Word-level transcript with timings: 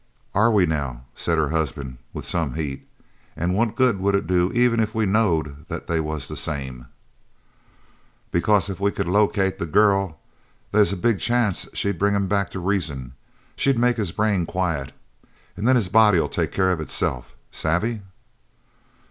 "Are 0.33 0.49
we 0.49 0.65
now?" 0.65 1.03
said 1.13 1.37
her 1.37 1.49
husband 1.49 1.99
with 2.11 2.25
some 2.25 2.55
heat. 2.55 2.87
"An' 3.35 3.53
what 3.53 3.75
good 3.75 3.99
would 3.99 4.15
it 4.15 4.25
do 4.25 4.51
even 4.51 4.79
if 4.79 4.95
we 4.95 5.05
knowed 5.05 5.67
that 5.67 5.85
they 5.85 5.99
was 5.99 6.27
the 6.27 6.35
same?" 6.35 6.87
"Because 8.31 8.67
if 8.67 8.79
we 8.79 8.89
could 8.89 9.07
locate 9.07 9.59
the 9.59 9.67
girl 9.67 10.17
they's 10.71 10.91
a 10.91 10.97
big 10.97 11.19
chance 11.19 11.67
she'd 11.75 11.99
bring 11.99 12.15
him 12.15 12.27
back 12.27 12.49
to 12.49 12.59
reason. 12.59 13.13
She'd 13.55 13.77
make 13.77 13.97
his 13.97 14.11
brain 14.11 14.47
quiet, 14.47 14.91
an' 15.55 15.65
then 15.65 15.75
his 15.75 15.87
body'll 15.87 16.29
take 16.29 16.51
care 16.51 16.71
of 16.71 16.81
itself, 16.81 17.35
savvy?" 17.51 18.01